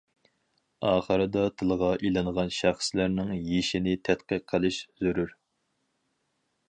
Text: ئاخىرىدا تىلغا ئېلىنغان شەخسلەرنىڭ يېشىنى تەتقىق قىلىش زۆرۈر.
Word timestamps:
ئاخىرىدا 0.91 1.43
تىلغا 1.61 1.89
ئېلىنغان 2.07 2.49
شەخسلەرنىڭ 2.61 3.29
يېشىنى 3.51 3.93
تەتقىق 4.09 4.49
قىلىش 4.55 4.81
زۆرۈر. 5.05 5.37